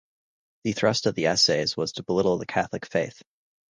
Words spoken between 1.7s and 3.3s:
was to belittle the Catholic faith.